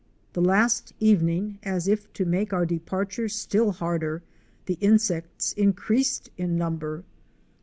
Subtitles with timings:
[0.33, 4.23] The last evening, as if to make our departure still harder,
[4.65, 7.03] the insects increased in number.